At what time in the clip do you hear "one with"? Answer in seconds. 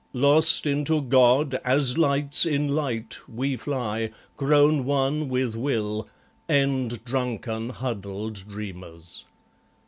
4.83-5.55